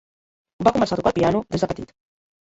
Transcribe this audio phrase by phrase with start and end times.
[0.67, 1.93] Va començar a tocar el piano des de petit.